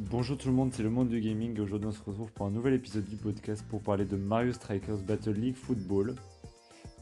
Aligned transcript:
Bonjour 0.00 0.38
tout 0.38 0.46
le 0.46 0.54
monde, 0.54 0.72
c'est 0.72 0.84
le 0.84 0.90
monde 0.90 1.08
du 1.08 1.20
gaming. 1.20 1.58
Aujourd'hui, 1.58 1.88
on 1.88 1.92
se 1.92 2.00
retrouve 2.04 2.30
pour 2.30 2.46
un 2.46 2.52
nouvel 2.52 2.74
épisode 2.74 3.04
du 3.04 3.16
podcast 3.16 3.64
pour 3.68 3.82
parler 3.82 4.04
de 4.04 4.14
Mario 4.14 4.52
Strikers 4.52 4.98
Battle 4.98 5.32
League 5.32 5.56
Football. 5.56 6.14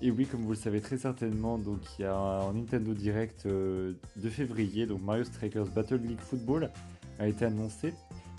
Et 0.00 0.10
oui, 0.10 0.24
comme 0.24 0.40
vous 0.40 0.52
le 0.52 0.56
savez 0.56 0.80
très 0.80 0.96
certainement, 0.96 1.58
donc 1.58 1.80
il 1.98 2.02
y 2.02 2.04
a 2.06 2.16
un 2.16 2.54
Nintendo 2.54 2.94
Direct 2.94 3.44
euh, 3.44 3.92
de 4.16 4.30
février, 4.30 4.86
donc 4.86 5.02
Mario 5.02 5.24
Strikers 5.24 5.66
Battle 5.66 5.96
League 5.96 6.18
Football 6.18 6.70
a 7.18 7.28
été 7.28 7.44
annoncé. 7.44 7.92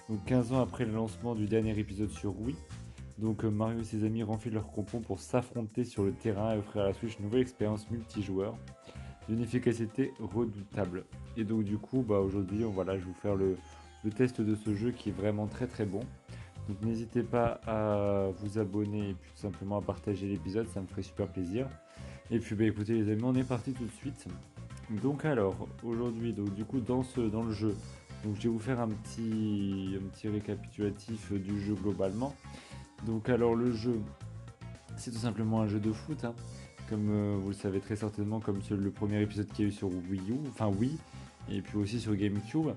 Donc 0.09 0.25
15 0.25 0.51
ans 0.53 0.61
après 0.63 0.85
le 0.85 0.93
lancement 0.93 1.35
du 1.35 1.45
dernier 1.45 1.77
épisode 1.77 2.09
sur 2.09 2.33
Wii. 2.41 2.55
Donc 3.19 3.45
euh, 3.45 3.51
Mario 3.51 3.81
et 3.81 3.83
ses 3.83 4.03
amis 4.05 4.23
renfilent 4.23 4.55
leurs 4.55 4.71
compons 4.71 5.01
pour 5.01 5.19
s'affronter 5.19 5.83
sur 5.83 6.03
le 6.03 6.13
terrain 6.13 6.55
et 6.55 6.57
offrir 6.57 6.81
à 6.81 6.85
la 6.87 6.93
Switch 6.95 7.19
une 7.19 7.25
nouvelle 7.25 7.41
expérience 7.41 7.91
multijoueur 7.91 8.57
d'une 9.29 9.41
efficacité 9.41 10.13
redoutable. 10.19 11.05
Et 11.35 11.43
donc 11.43 11.63
du 11.63 11.77
coup, 11.77 12.01
bah, 12.01 12.19
aujourd'hui, 12.19 12.61
je 12.61 12.65
vais 12.65 12.97
vous 12.97 13.13
faire 13.21 13.35
le, 13.35 13.55
test 14.09 14.41
de 14.41 14.55
ce 14.55 14.75
jeu 14.75 14.91
qui 14.91 15.09
est 15.09 15.13
vraiment 15.13 15.47
très 15.47 15.67
très 15.67 15.85
bon. 15.85 16.01
Donc 16.67 16.81
n'hésitez 16.81 17.23
pas 17.23 17.61
à 17.65 18.29
vous 18.39 18.59
abonner 18.59 19.09
et 19.09 19.13
puis 19.13 19.31
tout 19.31 19.41
simplement 19.41 19.77
à 19.77 19.81
partager 19.81 20.27
l'épisode, 20.27 20.67
ça 20.67 20.81
me 20.81 20.87
ferait 20.87 21.03
super 21.03 21.27
plaisir. 21.27 21.67
Et 22.29 22.39
puis 22.39 22.55
bah 22.55 22.65
écoutez 22.65 22.93
les 22.93 23.11
amis, 23.11 23.23
on 23.23 23.35
est 23.35 23.47
parti 23.47 23.71
tout 23.71 23.85
de 23.85 23.91
suite. 23.91 24.27
Donc 25.01 25.25
alors, 25.25 25.67
aujourd'hui, 25.83 26.33
donc 26.33 26.53
du 26.53 26.65
coup 26.65 26.79
dans, 26.79 27.03
ce, 27.03 27.21
dans 27.21 27.43
le 27.43 27.51
jeu, 27.51 27.75
donc 28.23 28.35
je 28.35 28.43
vais 28.43 28.49
vous 28.49 28.59
faire 28.59 28.79
un 28.79 28.89
petit, 28.89 29.97
un 29.97 30.07
petit 30.09 30.27
récapitulatif 30.27 31.31
du 31.33 31.61
jeu 31.61 31.75
globalement. 31.75 32.35
Donc 33.05 33.29
alors 33.29 33.55
le 33.55 33.71
jeu, 33.71 33.99
c'est 34.97 35.11
tout 35.11 35.17
simplement 35.17 35.61
un 35.61 35.67
jeu 35.67 35.79
de 35.79 35.91
foot, 35.91 36.23
hein. 36.25 36.33
comme 36.89 37.09
euh, 37.09 37.37
vous 37.39 37.49
le 37.49 37.53
savez 37.53 37.79
très 37.79 37.95
certainement, 37.95 38.39
comme 38.39 38.59
le 38.69 38.91
premier 38.91 39.21
épisode 39.21 39.47
qu'il 39.47 39.65
y 39.65 39.67
a 39.67 39.69
eu 39.69 39.73
sur 39.73 39.87
Wii 39.87 40.31
U, 40.31 40.37
enfin 40.49 40.67
Wii, 40.67 40.97
et 41.49 41.61
puis 41.61 41.77
aussi 41.77 41.99
sur 41.99 42.15
GameCube. 42.15 42.71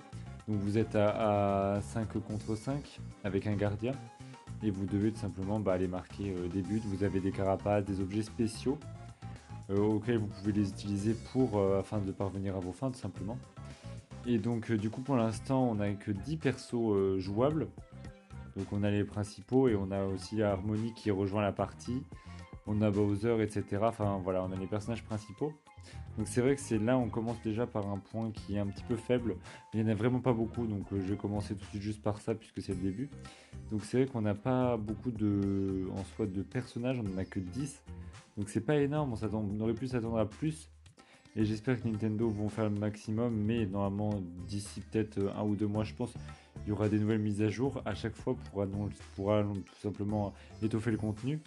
Donc 0.50 0.58
vous 0.62 0.78
êtes 0.78 0.96
à, 0.96 1.78
5 1.80 2.08
contre 2.26 2.56
5 2.56 2.98
avec 3.22 3.46
un 3.46 3.54
gardien 3.54 3.92
et 4.64 4.72
vous 4.72 4.84
devez 4.84 5.12
tout 5.12 5.20
simplement 5.20 5.60
bah, 5.60 5.74
aller 5.74 5.86
marquer 5.86 6.34
euh, 6.36 6.48
des 6.48 6.60
buts. 6.60 6.82
Vous 6.86 7.04
avez 7.04 7.20
des 7.20 7.30
carapaces, 7.30 7.84
des 7.84 8.00
objets 8.00 8.22
spéciaux 8.22 8.76
euh, 9.70 9.78
auxquels 9.78 10.18
vous 10.18 10.26
pouvez 10.26 10.50
les 10.50 10.68
utiliser 10.68 11.14
pour 11.32 11.56
euh, 11.56 11.78
afin 11.78 11.98
de 11.98 12.10
parvenir 12.10 12.56
à 12.56 12.58
vos 12.58 12.72
fins 12.72 12.90
tout 12.90 12.98
simplement. 12.98 13.38
Et 14.26 14.38
donc 14.38 14.72
du 14.72 14.90
coup 14.90 15.02
pour 15.02 15.14
l'instant 15.14 15.70
on 15.70 15.76
n'a 15.76 15.92
que 15.92 16.10
10 16.10 16.36
persos 16.38 17.18
jouables. 17.18 17.68
Donc 18.56 18.72
on 18.72 18.82
a 18.82 18.90
les 18.90 19.04
principaux 19.04 19.68
et 19.68 19.76
on 19.76 19.92
a 19.92 20.02
aussi 20.02 20.42
Harmony 20.42 20.92
qui 20.94 21.12
rejoint 21.12 21.42
la 21.42 21.52
partie. 21.52 22.02
On 22.66 22.82
a 22.82 22.90
Bowser, 22.90 23.40
etc. 23.40 23.64
Enfin 23.82 24.20
voilà, 24.24 24.42
on 24.42 24.50
a 24.50 24.56
les 24.56 24.66
personnages 24.66 25.04
principaux. 25.04 25.52
Donc 26.18 26.28
c'est 26.28 26.40
vrai 26.40 26.54
que 26.54 26.60
c'est 26.60 26.78
là 26.78 26.98
on 26.98 27.08
commence 27.08 27.40
déjà 27.42 27.66
par 27.66 27.88
un 27.88 27.98
point 27.98 28.30
qui 28.30 28.56
est 28.56 28.58
un 28.58 28.66
petit 28.66 28.82
peu 28.84 28.96
faible. 28.96 29.36
Il 29.72 29.82
n'y 29.82 29.88
en 29.88 29.92
a 29.92 29.94
vraiment 29.94 30.20
pas 30.20 30.32
beaucoup, 30.32 30.66
donc 30.66 30.92
euh, 30.92 31.00
je 31.00 31.12
vais 31.12 31.16
commencer 31.16 31.54
tout 31.54 31.64
de 31.64 31.70
suite 31.70 31.82
juste 31.82 32.02
par 32.02 32.20
ça 32.20 32.34
puisque 32.34 32.60
c'est 32.60 32.74
le 32.74 32.80
début. 32.80 33.08
Donc 33.70 33.84
c'est 33.84 34.02
vrai 34.02 34.06
qu'on 34.06 34.22
n'a 34.22 34.34
pas 34.34 34.76
beaucoup 34.76 35.10
de 35.10 35.88
en 35.96 36.04
soi 36.16 36.26
de 36.26 36.42
personnages, 36.42 36.98
on 36.98 37.04
n'en 37.04 37.16
a 37.16 37.24
que 37.24 37.40
10. 37.40 37.82
Donc 38.36 38.48
c'est 38.48 38.60
pas 38.60 38.76
énorme, 38.76 39.14
on, 39.32 39.60
aurait 39.60 39.74
pu 39.74 39.88
s'attendre 39.88 40.18
à 40.18 40.28
plus. 40.28 40.68
Et 41.36 41.44
j'espère 41.44 41.80
que 41.80 41.86
Nintendo 41.86 42.28
vont 42.28 42.48
faire 42.48 42.68
le 42.68 42.76
maximum, 42.76 43.32
mais 43.32 43.64
normalement 43.64 44.20
d'ici 44.48 44.80
peut-être 44.80 45.18
euh, 45.18 45.32
un 45.38 45.44
ou 45.44 45.54
deux 45.54 45.68
mois 45.68 45.84
je 45.84 45.94
pense, 45.94 46.12
il 46.66 46.70
y 46.70 46.72
aura 46.72 46.88
des 46.88 46.98
nouvelles 46.98 47.20
mises 47.20 47.40
à 47.40 47.48
jour 47.48 47.80
à 47.84 47.94
chaque 47.94 48.16
fois 48.16 48.34
pour, 48.34 48.66
pour 49.14 49.32
tout 49.32 49.80
simplement 49.80 50.34
étoffer 50.60 50.90
le 50.90 50.96
contenu 50.96 51.40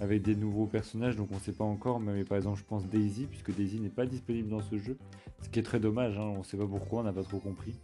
avec 0.00 0.22
des 0.22 0.36
nouveaux 0.36 0.66
personnages, 0.66 1.16
donc 1.16 1.28
on 1.32 1.36
ne 1.36 1.40
sait 1.40 1.52
pas 1.52 1.64
encore, 1.64 1.98
mais 2.00 2.24
par 2.24 2.38
exemple 2.38 2.58
je 2.58 2.64
pense 2.64 2.86
Daisy, 2.86 3.26
puisque 3.26 3.54
Daisy 3.54 3.80
n'est 3.80 3.88
pas 3.88 4.06
disponible 4.06 4.48
dans 4.48 4.62
ce 4.62 4.78
jeu, 4.78 4.96
ce 5.42 5.48
qui 5.48 5.58
est 5.58 5.62
très 5.62 5.80
dommage, 5.80 6.16
hein, 6.16 6.32
on 6.36 6.38
ne 6.38 6.44
sait 6.44 6.56
pas 6.56 6.66
pourquoi, 6.66 7.00
on 7.00 7.04
n'a 7.04 7.12
pas 7.12 7.24
trop 7.24 7.38
compris. 7.38 7.74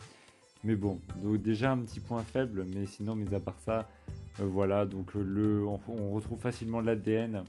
Mais 0.65 0.77
bon, 0.77 0.99
donc 1.23 1.43
déjà 1.43 1.73
un 1.73 1.79
petit 1.79 2.01
point 2.01 2.23
faible, 2.23 2.65
mais 2.75 2.87
sinon, 2.87 3.15
mis 3.15 3.33
à 3.35 3.41
part 3.41 3.59
ça, 3.59 3.89
euh, 4.41 4.47
voilà, 4.47 4.87
donc 4.87 5.15
euh, 5.15 5.23
le, 5.23 5.67
on, 5.67 6.13
retrouve 6.13 6.39
facilement 6.41 6.81
l'ADN 6.81 7.45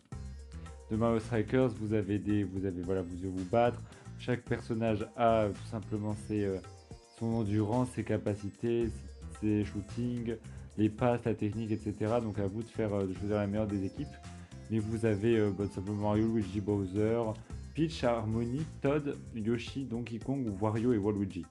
de 0.91 0.95
Mario 0.97 1.19
Strikers, 1.19 1.69
vous 1.69 1.93
avez 1.93 2.19
des, 2.19 2.43
vous 2.43 2.65
avez, 2.65 2.81
voilà, 2.81 3.01
vous 3.01 3.15
devez 3.15 3.29
vous 3.29 3.45
battre, 3.49 3.81
chaque 4.19 4.41
personnage 4.41 5.07
a 5.15 5.47
tout 5.47 5.67
simplement 5.69 6.13
ses, 6.27 6.43
euh, 6.43 6.57
son 7.17 7.27
endurance, 7.27 7.89
ses 7.95 8.03
capacités, 8.03 8.89
ses 9.39 9.63
shootings, 9.63 10.35
les 10.77 10.89
passes, 10.89 11.23
la 11.23 11.35
technique, 11.35 11.71
etc. 11.71 12.15
Donc 12.21 12.37
à 12.39 12.47
vous 12.47 12.63
de 12.63 12.67
faire, 12.67 12.89
de 13.07 13.13
choisir 13.13 13.37
la 13.37 13.47
meilleure 13.47 13.67
des 13.67 13.85
équipes. 13.85 14.07
Mais 14.71 14.79
vous 14.79 15.05
avez 15.05 15.37
euh, 15.37 15.51
bah, 15.51 15.65
simplement 15.67 16.09
Mario, 16.09 16.27
Luigi, 16.27 16.61
Bowser, 16.61 17.21
Peach, 17.73 18.03
Harmony, 18.03 18.65
Todd, 18.81 19.17
Yoshi, 19.35 19.83
Donkey 19.83 20.19
Kong 20.19 20.47
Wario 20.61 20.93
et 20.93 20.97
Waluigi. 20.97 21.45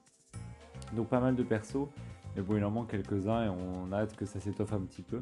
Donc 0.95 1.09
pas 1.09 1.21
mal 1.21 1.37
de 1.37 1.43
persos, 1.43 1.89
mais 2.35 2.43
bon 2.43 2.57
il 2.57 2.65
en 2.65 2.71
manque 2.71 2.91
quelques-uns 2.91 3.45
et 3.45 3.49
on 3.49 3.93
a 3.93 3.99
hâte 3.99 4.17
que 4.17 4.27
ça 4.27 4.41
s'étoffe 4.41 4.73
un 4.73 4.81
petit 4.81 5.03
peu. 5.03 5.21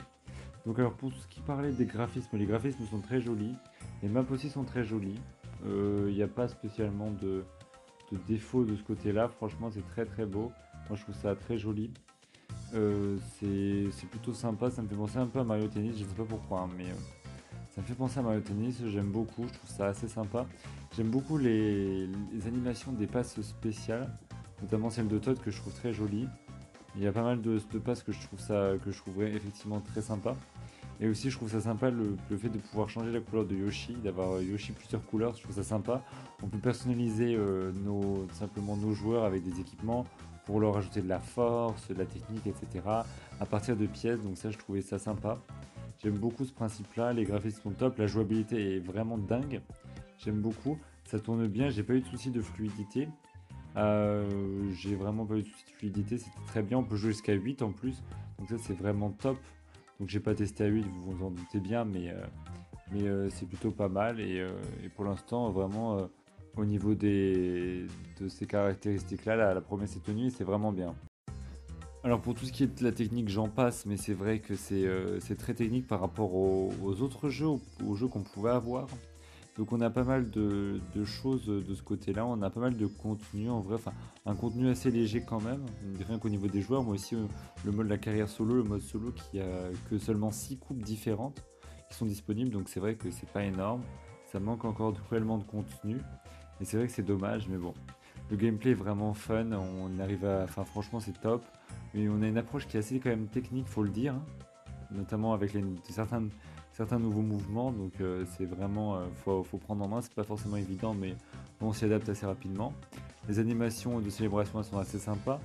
Donc 0.66 0.78
alors 0.78 0.92
pour 0.92 1.12
ce 1.12 1.26
qui 1.26 1.40
parlait 1.40 1.72
des 1.72 1.86
graphismes, 1.86 2.36
les 2.36 2.46
graphismes 2.46 2.84
sont 2.86 3.00
très 3.00 3.20
jolis, 3.20 3.54
les 4.02 4.08
maps 4.08 4.24
aussi 4.30 4.48
sont 4.48 4.64
très 4.64 4.84
jolies. 4.84 5.18
Il 5.64 5.70
euh, 5.70 6.12
n'y 6.12 6.22
a 6.22 6.28
pas 6.28 6.48
spécialement 6.48 7.10
de, 7.10 7.44
de 8.10 8.18
défaut 8.28 8.64
de 8.64 8.76
ce 8.76 8.82
côté-là, 8.82 9.28
franchement 9.28 9.70
c'est 9.70 9.86
très 9.88 10.04
très 10.04 10.26
beau. 10.26 10.52
Moi 10.88 10.96
je 10.96 11.02
trouve 11.02 11.16
ça 11.16 11.34
très 11.34 11.58
joli. 11.58 11.90
Euh, 12.74 13.16
c'est 13.40 14.08
plutôt 14.08 14.32
sympa, 14.32 14.70
ça 14.70 14.82
me 14.82 14.88
fait 14.88 14.94
penser 14.94 15.18
un 15.18 15.26
peu 15.26 15.40
à 15.40 15.44
Mario 15.44 15.68
Tennis, 15.68 15.98
je 15.98 16.04
sais 16.04 16.14
pas 16.14 16.24
pourquoi, 16.24 16.60
hein, 16.60 16.68
mais 16.76 16.86
ça 17.74 17.80
me 17.80 17.86
fait 17.86 17.94
penser 17.94 18.18
à 18.18 18.22
Mario 18.22 18.40
Tennis, 18.40 18.82
j'aime 18.88 19.10
beaucoup, 19.10 19.46
je 19.48 19.54
trouve 19.54 19.70
ça 19.70 19.86
assez 19.86 20.06
sympa. 20.06 20.46
J'aime 20.94 21.08
beaucoup 21.08 21.38
les, 21.38 22.06
animations 22.46 22.92
des 22.92 23.06
passes 23.06 23.40
spéciales, 23.40 24.12
notamment 24.60 24.90
celle 24.90 25.08
de 25.08 25.18
Todd 25.18 25.40
que 25.40 25.50
je 25.50 25.56
trouve 25.56 25.72
très 25.72 25.94
jolie. 25.94 26.28
Il 26.96 27.02
y 27.02 27.06
a 27.06 27.12
pas 27.12 27.22
mal 27.22 27.40
de, 27.40 27.58
passes 27.82 28.02
que 28.02 28.12
je 28.12 28.20
trouve 28.20 28.40
ça 28.40 28.72
que 28.84 28.90
je 28.90 28.98
trouverais 28.98 29.32
effectivement 29.32 29.80
très 29.80 30.02
sympa. 30.02 30.36
Et 31.00 31.08
aussi 31.08 31.30
je 31.30 31.36
trouve 31.38 31.50
ça 31.50 31.62
sympa 31.62 31.90
le, 31.90 32.14
fait 32.36 32.50
de 32.50 32.58
pouvoir 32.58 32.90
changer 32.90 33.10
la 33.10 33.20
couleur 33.20 33.46
de 33.46 33.56
Yoshi, 33.56 33.94
d'avoir 33.94 34.32
euh, 34.32 34.44
Yoshi 34.44 34.72
plusieurs 34.72 35.04
couleurs, 35.06 35.34
je 35.34 35.42
trouve 35.42 35.56
ça 35.56 35.64
sympa. 35.64 36.02
On 36.42 36.48
peut 36.48 36.58
personnaliser 36.58 37.34
euh, 37.34 37.72
nos, 37.84 38.26
simplement 38.34 38.76
nos 38.76 38.92
joueurs 38.92 39.24
avec 39.24 39.42
des 39.42 39.58
équipements 39.60 40.04
pour 40.44 40.60
leur 40.60 40.76
ajouter 40.76 41.00
de 41.00 41.08
la 41.08 41.20
force, 41.20 41.88
de 41.88 41.94
la 41.94 42.04
technique, 42.04 42.46
etc. 42.46 42.84
à 43.40 43.46
partir 43.46 43.76
de 43.76 43.86
pièces, 43.86 44.20
donc 44.20 44.36
ça 44.36 44.50
je 44.50 44.58
trouvais 44.58 44.82
ça 44.82 44.98
sympa. 44.98 45.38
J'aime 46.02 46.18
beaucoup 46.18 46.44
ce 46.44 46.52
principe-là, 46.52 47.12
les 47.12 47.22
graphismes 47.22 47.62
sont 47.62 47.70
top, 47.70 47.96
la 47.98 48.08
jouabilité 48.08 48.76
est 48.76 48.80
vraiment 48.80 49.18
dingue. 49.18 49.60
J'aime 50.18 50.40
beaucoup, 50.40 50.76
ça 51.04 51.20
tourne 51.20 51.46
bien, 51.46 51.70
j'ai 51.70 51.84
pas 51.84 51.94
eu 51.94 52.00
de 52.00 52.06
soucis 52.06 52.30
de 52.30 52.40
fluidité. 52.40 53.08
Euh, 53.76 54.28
j'ai 54.72 54.96
vraiment 54.96 55.24
pas 55.24 55.36
eu 55.36 55.42
de 55.42 55.46
soucis 55.46 55.64
de 55.66 55.76
fluidité, 55.76 56.18
c'était 56.18 56.44
très 56.46 56.62
bien, 56.62 56.78
on 56.78 56.82
peut 56.82 56.96
jouer 56.96 57.12
jusqu'à 57.12 57.34
8 57.34 57.62
en 57.62 57.70
plus, 57.70 58.02
donc 58.38 58.48
ça 58.48 58.58
c'est 58.58 58.74
vraiment 58.74 59.10
top. 59.10 59.38
Donc 60.00 60.08
j'ai 60.08 60.18
pas 60.18 60.34
testé 60.34 60.64
à 60.64 60.66
8, 60.66 60.82
vous 60.82 61.12
vous 61.12 61.24
en 61.24 61.30
doutez 61.30 61.60
bien, 61.60 61.84
mais, 61.84 62.10
euh, 62.10 62.26
mais 62.90 63.04
euh, 63.04 63.30
c'est 63.30 63.46
plutôt 63.46 63.70
pas 63.70 63.88
mal 63.88 64.18
et, 64.18 64.44
pour 64.96 65.04
l'instant 65.04 65.50
vraiment 65.50 66.08
au 66.56 66.64
niveau 66.64 66.96
des, 66.96 67.86
de 68.20 68.28
ces 68.28 68.46
caractéristiques-là, 68.46 69.36
la, 69.36 69.54
la 69.54 69.60
promesse 69.60 69.96
est 69.96 70.04
tenue 70.04 70.26
et 70.26 70.30
c'est 70.30 70.44
vraiment 70.44 70.72
bien. 70.72 70.96
Alors 72.04 72.20
pour 72.20 72.34
tout 72.34 72.44
ce 72.46 72.52
qui 72.52 72.64
est 72.64 72.80
de 72.80 72.84
la 72.84 72.90
technique, 72.90 73.28
j'en 73.28 73.48
passe, 73.48 73.86
mais 73.86 73.96
c'est 73.96 74.12
vrai 74.12 74.40
que 74.40 74.56
c'est 74.56 74.84
euh, 74.86 75.20
très 75.38 75.54
technique 75.54 75.86
par 75.86 76.00
rapport 76.00 76.34
aux, 76.34 76.72
autres 77.00 77.28
jeux, 77.28 77.46
aux, 77.46 77.94
jeux 77.94 78.08
qu'on 78.08 78.22
pouvait 78.22 78.50
avoir. 78.50 78.88
Donc 79.56 79.72
on 79.72 79.80
a 79.80 79.88
pas 79.88 80.02
mal 80.02 80.28
de, 80.30 80.80
choses 81.04 81.46
de 81.46 81.74
ce 81.74 81.82
côté-là, 81.82 82.26
on 82.26 82.42
a 82.42 82.50
pas 82.50 82.58
mal 82.58 82.76
de 82.76 82.86
contenu 82.86 83.50
en 83.50 83.60
vrai, 83.60 83.74
enfin 83.74 83.92
un 84.24 84.34
contenu 84.34 84.68
assez 84.68 84.90
léger 84.90 85.22
quand 85.22 85.40
même, 85.42 85.64
rien 86.08 86.18
qu'au 86.18 86.30
niveau 86.30 86.48
des 86.48 86.62
joueurs, 86.62 86.82
moi 86.82 86.94
aussi 86.94 87.14
euh, 87.14 87.26
le 87.64 87.70
mode 87.70 87.84
de 87.84 87.90
la 87.90 87.98
carrière 87.98 88.30
solo, 88.30 88.54
le 88.54 88.62
mode 88.62 88.80
solo 88.80 89.12
qui 89.12 89.40
a 89.40 89.68
que 89.90 89.98
seulement 89.98 90.30
6 90.30 90.56
coupes 90.56 90.82
différentes 90.82 91.44
qui 91.90 91.96
sont 91.96 92.06
disponibles, 92.06 92.50
donc 92.50 92.70
c'est 92.70 92.80
vrai 92.80 92.94
que 92.94 93.10
c'est 93.10 93.28
pas 93.28 93.44
énorme, 93.44 93.82
ça 94.32 94.40
manque 94.40 94.64
encore 94.64 94.94
cruellement 95.04 95.36
de 95.36 95.44
contenu, 95.44 95.98
et 96.60 96.64
c'est 96.64 96.78
vrai 96.78 96.86
que 96.86 96.92
c'est 96.92 97.02
dommage, 97.02 97.46
mais 97.48 97.58
bon. 97.58 97.74
Le 98.30 98.36
gameplay 98.38 98.70
est 98.70 98.74
vraiment 98.74 99.12
fun, 99.12 99.52
on 99.52 99.98
arrive 99.98 100.24
à. 100.24 100.44
Enfin, 100.44 100.64
franchement, 100.64 101.00
c'est 101.00 101.20
top. 101.20 101.44
Mais 101.94 102.08
on 102.08 102.22
a 102.22 102.26
une 102.26 102.38
approche 102.38 102.66
qui 102.66 102.76
est 102.76 102.80
assez 102.80 102.98
quand 102.98 103.10
même 103.10 103.26
technique, 103.26 103.66
faut 103.66 103.82
le 103.82 103.90
dire. 103.90 104.14
Hein. 104.14 104.24
Notamment 104.90 105.32
avec 105.32 105.56
certains, 105.90 106.98
nouveaux 106.98 107.22
mouvements. 107.22 107.72
Donc, 107.72 107.92
euh, 108.00 108.24
c'est 108.36 108.44
vraiment. 108.44 108.96
Euh, 108.96 109.06
faut, 109.24 109.58
prendre 109.58 109.84
en 109.84 109.88
main. 109.88 110.00
C'est 110.00 110.14
pas 110.14 110.24
forcément 110.24 110.56
évident, 110.56 110.94
mais 110.94 111.14
on 111.60 111.72
s'y 111.72 111.84
adapte 111.84 112.08
assez 112.08 112.26
rapidement. 112.26 112.72
Les 113.28 113.38
animations 113.38 114.00
de 114.00 114.10
célébration 114.10 114.62
sont 114.62 114.78
assez 114.78 114.98
sympas. 114.98 115.40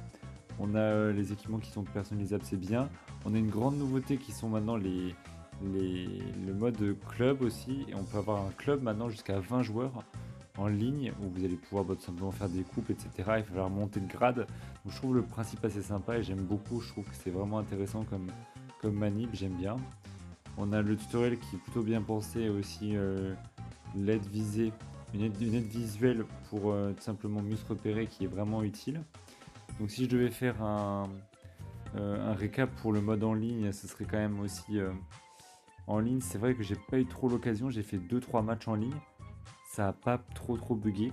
On 0.59 0.73
a 0.75 0.79
euh, 0.79 1.13
les 1.13 1.31
équipements 1.31 1.59
qui 1.59 1.71
sont 1.71 1.83
personnalisables, 1.83 2.43
c'est 2.43 2.59
bien. 2.59 2.89
On 3.25 3.33
a 3.33 3.37
une 3.37 3.49
grande 3.49 3.77
nouveauté 3.77 4.17
qui 4.17 4.31
sont 4.31 4.49
maintenant 4.49 4.75
les, 4.75 5.13
le 5.63 6.53
mode 6.53 6.95
club 7.07 7.41
aussi. 7.41 7.85
Et 7.87 7.95
on 7.95 8.03
peut 8.03 8.17
avoir 8.17 8.45
un 8.45 8.51
club 8.57 8.81
maintenant 8.81 9.09
jusqu'à 9.09 9.39
20 9.39 9.63
joueurs 9.63 10.03
en 10.57 10.67
ligne 10.67 11.13
où 11.21 11.29
vous 11.29 11.45
allez 11.45 11.55
pouvoir 11.55 11.85
bah, 11.85 11.95
simplement 11.99 12.31
faire 12.31 12.49
des 12.49 12.63
coupes, 12.63 12.89
etc. 12.89 13.09
Il 13.17 13.23
va 13.23 13.43
falloir 13.43 13.69
monter 13.69 13.99
de 13.99 14.07
grade. 14.07 14.37
Donc, 14.37 14.93
je 14.93 14.95
trouve 14.95 15.15
le 15.15 15.21
principe 15.21 15.63
assez 15.63 15.81
sympa 15.81 16.17
et 16.17 16.23
j'aime 16.23 16.43
beaucoup. 16.43 16.81
Je 16.81 16.89
trouve 16.89 17.05
que 17.05 17.15
c'est 17.15 17.29
vraiment 17.29 17.59
intéressant 17.59 18.03
comme, 18.03 18.27
comme 18.81 18.95
manip, 18.95 19.29
j'aime 19.33 19.55
bien. 19.55 19.77
On 20.57 20.73
a 20.73 20.81
le 20.81 20.95
tutoriel 20.95 21.37
qui 21.37 21.55
est 21.55 21.59
plutôt 21.59 21.83
bien 21.83 22.01
pensé 22.01 22.49
aussi 22.49 22.95
euh, 22.95 23.35
l'aide 23.95 24.25
visée, 24.25 24.73
une 25.13 25.21
aide, 25.21 25.35
visuelle 25.35 26.25
pour 26.49 26.71
euh, 26.71 26.93
tout 26.93 27.03
simplement 27.03 27.41
mieux 27.41 27.55
se 27.55 27.65
repérer 27.65 28.07
qui 28.07 28.23
est 28.23 28.27
vraiment 28.27 28.63
utile. 28.63 29.03
Donc 29.79 29.91
si 29.91 30.05
je 30.05 30.09
devais 30.09 30.31
faire 30.31 30.63
un, 30.63 31.07
un 31.95 32.33
récap 32.33 32.71
pour 32.77 32.91
le 32.91 33.01
mode 33.01 33.23
en 33.23 33.35
ligne, 33.35 33.71
ce 33.71 33.87
serait 33.87 34.05
quand 34.05 34.17
même 34.17 34.39
aussi 34.39 34.79
en 35.85 35.99
ligne. 35.99 36.21
C'est 36.21 36.39
vrai 36.39 36.55
que 36.55 36.63
j'ai 36.63 36.77
pas 36.89 36.97
eu 36.97 37.05
trop 37.05 37.29
l'occasion, 37.29 37.69
j'ai 37.69 37.83
fait 37.83 37.97
2-3 37.97 38.43
matchs 38.43 38.67
en 38.67 38.73
ligne. 38.73 38.95
Ça 39.77 39.89
a 39.89 39.93
pas 39.93 40.17
trop 40.33 40.57
trop 40.57 40.73
bugué. 40.73 41.11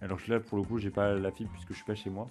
Alors 0.00 0.18
là 0.26 0.40
pour 0.40 0.56
le 0.56 0.64
coup 0.64 0.78
j'ai 0.78 0.88
pas 0.88 1.12
la 1.12 1.30
fibre 1.30 1.50
puisque 1.52 1.72
je 1.72 1.74
suis 1.74 1.84
pas 1.84 1.94
chez 1.94 2.08
moi. 2.08 2.26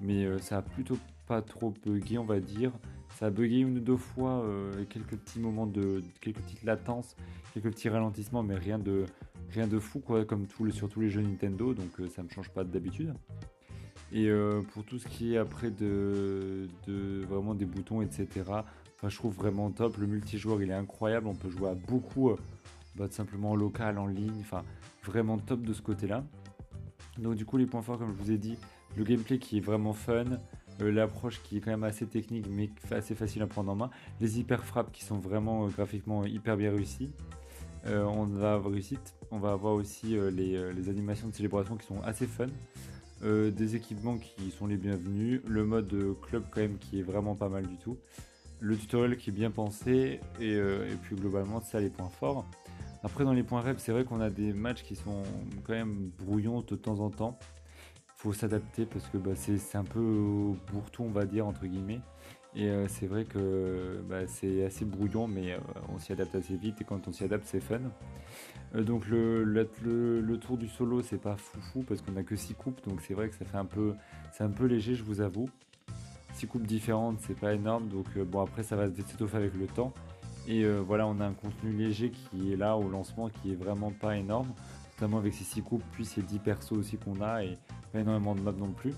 Mais 0.00 0.38
ça 0.38 0.56
a 0.56 0.62
plutôt 0.62 0.96
pas 1.26 1.42
trop 1.42 1.74
bugué 1.84 2.16
on 2.16 2.24
va 2.24 2.40
dire. 2.40 2.72
Ça 3.18 3.26
a 3.26 3.30
bugué 3.30 3.58
une 3.58 3.76
ou 3.76 3.80
deux 3.80 3.98
fois, 3.98 4.40
euh, 4.40 4.72
quelques 4.88 5.16
petits 5.16 5.40
moments 5.40 5.66
de, 5.66 6.02
quelques 6.22 6.38
petites 6.38 6.62
latences, 6.62 7.16
quelques 7.52 7.70
petits 7.70 7.90
ralentissements, 7.90 8.42
mais 8.42 8.54
rien 8.54 8.78
de, 8.78 9.04
rien 9.50 9.66
de 9.66 9.78
fou 9.78 10.00
quoi, 10.00 10.24
comme 10.24 10.46
tout 10.46 10.70
sur 10.70 10.88
tous 10.88 11.02
les 11.02 11.10
jeux 11.10 11.20
Nintendo, 11.20 11.74
donc 11.74 12.00
euh, 12.00 12.08
ça 12.08 12.22
me 12.22 12.30
change 12.30 12.48
pas 12.48 12.64
d'habitude. 12.64 13.12
Et 14.10 14.30
euh, 14.30 14.62
pour 14.72 14.84
tout 14.84 14.98
ce 14.98 15.06
qui 15.06 15.34
est 15.34 15.36
après 15.36 15.70
de, 15.70 16.66
de, 16.86 17.26
vraiment 17.28 17.54
des 17.54 17.66
boutons, 17.66 18.00
etc. 18.00 18.28
Enfin, 18.46 19.08
je 19.10 19.16
trouve 19.16 19.34
vraiment 19.34 19.70
top. 19.70 19.98
Le 19.98 20.06
multijoueur, 20.06 20.62
il 20.62 20.70
est 20.70 20.74
incroyable. 20.74 21.26
On 21.26 21.34
peut 21.34 21.50
jouer 21.50 21.68
à 21.68 21.74
beaucoup, 21.74 22.30
bah, 22.96 23.06
simplement 23.10 23.52
en 23.52 23.56
local, 23.56 23.98
en 23.98 24.06
ligne. 24.06 24.40
Enfin, 24.40 24.64
vraiment 25.04 25.38
top 25.38 25.62
de 25.62 25.72
ce 25.72 25.82
côté-là. 25.82 26.24
Donc 27.18 27.34
du 27.34 27.44
coup, 27.44 27.56
les 27.56 27.66
points 27.66 27.82
forts, 27.82 27.98
comme 27.98 28.14
je 28.16 28.22
vous 28.22 28.30
ai 28.30 28.38
dit, 28.38 28.56
le 28.96 29.04
gameplay 29.04 29.38
qui 29.38 29.58
est 29.58 29.60
vraiment 29.60 29.92
fun. 29.92 30.24
Euh, 30.80 30.90
l'approche 30.90 31.42
qui 31.42 31.58
est 31.58 31.60
quand 31.60 31.70
même 31.70 31.84
assez 31.84 32.06
technique 32.06 32.46
mais 32.50 32.70
assez 32.90 33.14
facile 33.14 33.42
à 33.42 33.46
prendre 33.46 33.70
en 33.70 33.76
main, 33.76 33.90
les 34.20 34.38
hyper 34.38 34.64
frappes 34.64 34.90
qui 34.90 35.04
sont 35.04 35.18
vraiment 35.18 35.66
euh, 35.66 35.68
graphiquement 35.68 36.24
hyper 36.24 36.56
bien 36.56 36.70
réussies. 36.70 37.10
Euh, 37.86 38.04
on 38.04 38.24
va 38.24 38.54
avoir 38.54 38.72
réussite. 38.72 39.14
On 39.30 39.38
va 39.38 39.52
avoir 39.52 39.74
aussi 39.74 40.16
les, 40.32 40.88
animations 40.88 41.28
de 41.28 41.34
célébration 41.34 41.76
qui 41.76 41.86
sont 41.86 42.00
assez 42.02 42.26
fun. 42.26 42.46
des 43.22 43.76
équipements 43.76 44.18
qui 44.18 44.50
sont 44.50 44.66
les 44.66 44.76
bienvenus. 44.76 45.40
Le 45.46 45.64
mode 45.64 45.92
club 46.22 46.44
quand 46.50 46.60
même 46.60 46.78
qui 46.78 47.00
est 47.00 47.02
vraiment 47.02 47.34
pas 47.34 47.48
mal 47.48 47.66
du 47.66 47.76
tout. 47.78 47.96
Le 48.60 48.76
tutoriel 48.76 49.16
qui 49.16 49.30
est 49.30 49.32
bien 49.32 49.50
pensé. 49.50 50.20
Et, 50.38 50.60
puis 51.02 51.16
globalement 51.16 51.60
ça 51.60 51.80
les 51.80 51.88
points 51.88 52.10
forts. 52.10 52.46
Après 53.04 53.24
dans 53.24 53.32
les 53.32 53.42
points 53.42 53.60
rep 53.60 53.78
c'est 53.78 53.92
vrai 53.92 54.04
qu'on 54.04 54.20
a 54.20 54.30
des 54.30 54.52
matchs 54.52 54.82
qui 54.82 54.96
sont 54.96 55.22
quand 55.64 55.72
même 55.72 56.10
brouillons 56.18 56.60
de 56.60 56.76
temps 56.76 57.00
en 57.00 57.10
temps 57.10 57.38
faut 58.22 58.32
s'adapter 58.32 58.86
parce 58.86 59.08
que 59.08 59.18
bah, 59.18 59.32
c'est 59.34 59.76
un 59.76 59.82
peu 59.82 60.52
pour-tout, 60.66 61.02
on 61.02 61.10
va 61.10 61.24
dire, 61.24 61.44
entre 61.44 61.66
guillemets. 61.66 62.00
Et 62.54 62.68
euh, 62.68 62.86
c'est 62.86 63.06
vrai 63.06 63.24
que 63.24 64.00
bah, 64.08 64.28
c'est 64.28 64.64
assez 64.64 64.84
brouillon, 64.84 65.26
mais 65.26 65.52
euh, 65.52 65.58
on 65.92 65.98
s'y 65.98 66.12
adapte 66.12 66.36
assez 66.36 66.56
vite 66.56 66.80
et 66.80 66.84
quand 66.84 67.08
on 67.08 67.12
s'y 67.12 67.24
adapte, 67.24 67.46
c'est 67.46 67.60
fun. 67.60 67.80
Euh, 68.76 68.84
donc 68.84 69.08
le, 69.08 69.42
le, 69.42 70.36
tour 70.38 70.56
du 70.56 70.68
solo, 70.68 71.02
c'est 71.02 71.20
pas 71.20 71.36
foufou 71.36 71.82
parce 71.82 72.00
qu'on 72.00 72.16
a 72.16 72.22
que 72.22 72.36
6 72.36 72.54
coupes, 72.54 72.86
donc 72.86 73.00
c'est 73.00 73.14
vrai 73.14 73.28
que 73.28 73.34
ça 73.34 73.44
fait 73.44 73.56
un 73.56 73.64
peu, 73.64 73.94
c'est 74.30 74.44
un 74.44 74.50
peu 74.50 74.66
léger, 74.66 74.94
je 74.94 75.02
vous 75.02 75.20
avoue. 75.20 75.48
6 76.34 76.46
coupes 76.46 76.66
différentes, 76.66 77.18
c'est 77.26 77.38
pas 77.38 77.54
énorme, 77.54 77.88
donc 77.88 78.16
bon 78.18 78.40
après 78.40 78.62
ça 78.62 78.76
va 78.76 78.86
s'étoffer 78.88 79.38
avec 79.38 79.54
le 79.54 79.66
temps. 79.66 79.92
Et 80.48 80.66
voilà, 80.66 81.06
on 81.06 81.20
a 81.20 81.26
un 81.26 81.34
contenu 81.34 81.72
léger 81.72 82.10
qui 82.10 82.52
est 82.52 82.56
là 82.56 82.76
au 82.76 82.88
lancement, 82.88 83.28
qui 83.28 83.52
est 83.52 83.54
vraiment 83.54 83.90
pas 83.92 84.16
énorme, 84.16 84.48
notamment 84.94 85.18
avec 85.18 85.34
ces 85.34 85.44
6 85.44 85.62
coupes, 85.62 85.84
puis 85.92 86.04
ces 86.04 86.22
10 86.22 86.38
persos 86.40 86.72
aussi 86.72 86.96
qu'on 86.96 87.20
a 87.20 87.44
et 87.44 87.56
pas 87.92 88.00
énormément 88.00 88.34
de 88.34 88.40
maps 88.40 88.52
non 88.52 88.72
plus. 88.72 88.94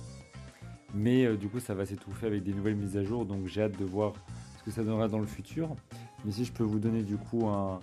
Mais 0.95 1.27
euh, 1.27 1.37
du 1.37 1.49
coup, 1.49 1.61
ça 1.61 1.75
va 1.75 1.85
s'étouffer 1.85 2.27
avec 2.27 2.45
des 2.45 2.55
nouvelles 2.55 2.77
mises 2.77 2.97
à 2.97 3.03
jour, 3.03 3.27
donc 3.27 3.47
j'ai 3.47 3.63
hâte 3.63 3.79
de 3.79 3.85
voir 3.85 4.13
ce 4.59 4.63
que 4.63 4.71
ça 4.71 4.85
donnera 4.85 5.09
dans 5.09 5.19
le 5.19 5.27
futur. 5.27 5.75
Mais 6.25 6.33
si 6.33 6.45
je 6.45 6.53
peux 6.53 6.63
vous 6.63 6.79
donner 6.79 7.03
du 7.03 7.17
coup 7.17 7.49
un, 7.49 7.81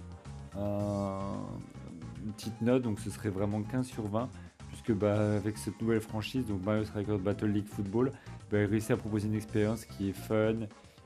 une 0.55 2.31
petite 2.31 2.61
note, 2.61 2.81
donc 2.83 2.99
ce 2.99 3.09
serait 3.09 3.29
vraiment 3.29 3.61
15 3.61 3.85
sur 3.85 4.07
20, 4.07 4.29
puisque 4.69 4.93
bah, 4.93 5.35
avec 5.35 5.57
cette 5.57 5.79
nouvelle 5.81 6.01
franchise, 6.01 6.45
donc 6.45 6.63
Mario 6.63 6.85
Strikers 6.85 7.19
Battle 7.19 7.47
League 7.47 7.67
Football, 7.67 8.11
bah, 8.49 8.59
il 8.59 8.65
réussit 8.65 8.91
à 8.91 8.97
proposer 8.97 9.27
une 9.27 9.35
expérience 9.35 9.85
qui 9.85 10.09
est 10.09 10.13
fun, 10.13 10.55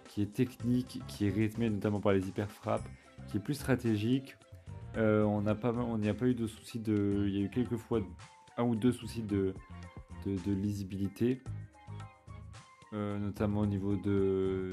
qui 0.07 0.21
est 0.21 0.33
technique, 0.33 1.01
qui 1.07 1.27
est 1.27 1.29
rythmée 1.29 1.69
notamment 1.69 1.99
par 1.99 2.13
les 2.13 2.27
hyper 2.27 2.49
frappes, 2.49 2.87
qui 3.27 3.37
est 3.37 3.39
plus 3.39 3.55
stratégique. 3.55 4.35
Euh, 4.97 5.23
on 5.23 5.41
n'y 5.41 6.09
a 6.09 6.13
pas 6.13 6.27
eu 6.27 6.33
de 6.33 6.47
soucis 6.47 6.79
de, 6.79 7.25
il 7.27 7.37
y 7.37 7.41
a 7.41 7.45
eu 7.45 7.49
quelques 7.49 7.75
fois 7.75 7.99
un 8.57 8.63
ou 8.63 8.75
deux 8.75 8.91
soucis 8.91 9.23
de, 9.23 9.53
lisibilité, 10.47 11.41
euh, 12.93 13.19
notamment 13.19 13.61
au 13.61 13.65
niveau 13.65 13.95
de, 13.95 14.71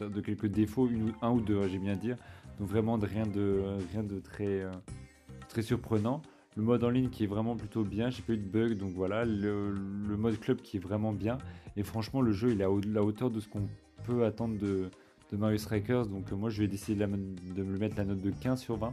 de 0.00 0.20
quelques 0.20 0.46
défauts, 0.46 0.88
une, 0.88 1.12
un 1.22 1.30
ou 1.30 1.40
deux, 1.40 1.68
j'ai 1.68 1.78
bien 1.78 1.96
dire. 1.96 2.16
Donc 2.58 2.68
vraiment 2.68 2.98
de 2.98 3.06
rien 3.06 3.26
de, 3.26 3.62
rien 3.92 4.02
de 4.02 4.18
très, 4.18 4.62
euh, 4.62 4.72
très 5.48 5.62
surprenant. 5.62 6.22
Le 6.56 6.64
mode 6.64 6.82
en 6.82 6.90
ligne 6.90 7.08
qui 7.08 7.22
est 7.22 7.28
vraiment 7.28 7.54
plutôt 7.54 7.84
bien, 7.84 8.10
j'ai 8.10 8.22
pas 8.22 8.32
eu 8.32 8.38
de 8.38 8.48
bug, 8.48 8.78
donc 8.78 8.92
voilà. 8.94 9.24
Le, 9.24 9.72
mode 10.16 10.40
club 10.40 10.60
qui 10.60 10.78
est 10.78 10.80
vraiment 10.80 11.12
bien. 11.12 11.38
Et 11.76 11.84
franchement, 11.84 12.20
le 12.20 12.32
jeu 12.32 12.50
il 12.50 12.60
est 12.60 12.64
à 12.64 12.70
la 12.86 13.04
hauteur 13.04 13.30
de 13.30 13.38
ce 13.38 13.46
qu'on 13.46 13.68
attendre 14.24 14.58
de, 14.58 14.90
de 15.32 15.36
Mario 15.36 15.58
Strikers. 15.58 16.06
Donc 16.06 16.32
euh, 16.32 16.36
moi 16.36 16.50
je 16.50 16.62
vais 16.62 16.68
décider 16.68 17.06
de, 17.06 17.54
de, 17.54 17.62
me 17.62 17.78
mettre 17.78 17.96
la 17.96 18.04
note 18.04 18.20
de 18.20 18.30
15 18.30 18.60
sur 18.60 18.76
20. 18.76 18.92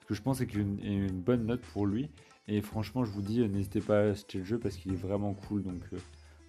Ce 0.00 0.06
que 0.06 0.14
je 0.14 0.22
pense 0.22 0.38
c'est 0.38 0.54
une, 0.54 0.78
une 0.84 1.20
bonne 1.20 1.46
note 1.46 1.60
pour 1.60 1.86
lui. 1.86 2.08
Et 2.46 2.60
franchement, 2.60 3.04
je 3.04 3.10
vous 3.10 3.22
dis, 3.22 3.46
n'hésitez 3.48 3.80
pas 3.80 4.00
à 4.00 4.10
acheter 4.10 4.38
le 4.38 4.44
jeu 4.44 4.58
parce 4.58 4.76
qu'il 4.76 4.92
est 4.92 4.96
vraiment 4.96 5.34
cool. 5.48 5.62
Donc, 5.62 5.82
euh, 5.92 5.98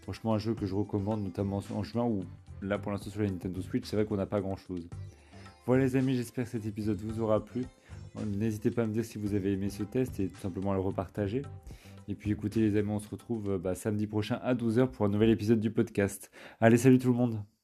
franchement, 0.02 0.34
un 0.34 0.38
jeu 0.38 0.54
que 0.54 0.66
je 0.66 0.76
recommande, 0.76 1.24
notamment 1.24 1.64
en 1.74 1.84
juin 1.84 2.04
ou 2.04 2.24
là 2.62 2.78
pour 2.78 2.92
l'instant 2.92 3.10
sur 3.10 3.22
la 3.22 3.30
Nintendo 3.30 3.62
Switch, 3.62 3.86
c'est 3.86 3.96
vrai 3.96 4.06
qu'on 4.06 4.18
n'a 4.18 4.26
pas 4.26 4.42
grand 4.42 4.58
chose. 4.58 4.88
Voilà, 5.66 5.84
les 5.84 5.96
amis, 5.96 6.16
j'espère 6.16 6.46
que 6.46 6.52
cet 6.52 6.66
épisode 6.66 6.98
vous 6.98 7.20
aura 7.22 7.44
plu. 7.44 7.66
N'hésitez 8.26 8.72
pas 8.72 8.84
à 8.84 8.86
me 8.86 8.94
dire 8.94 9.04
si 9.04 9.18
vous 9.18 9.34
avez 9.34 9.54
aimé 9.54 9.70
ce 9.70 9.84
test 9.84 10.20
et 10.20 10.28
tout 10.28 10.40
simplement 10.40 10.72
à 10.72 10.76
le 10.76 10.82
repartager. 10.82 11.42
Et 12.08 12.14
puis 12.14 12.32
écoutez, 12.32 12.60
les 12.62 12.78
amis, 12.78 12.92
on 12.92 13.00
se 13.00 13.10
retrouve 13.10 13.58
bah, 13.58 13.74
samedi 13.74 14.06
prochain 14.06 14.40
à 14.44 14.54
12h 14.54 14.88
pour 14.88 15.06
un 15.06 15.10
nouvel 15.10 15.32
épisode 15.32 15.60
du 15.60 15.72
podcast. 15.72 16.30
Allez, 16.62 16.78
salut 16.78 17.00
tout 17.00 17.10
le 17.10 17.18
monde! 17.18 17.55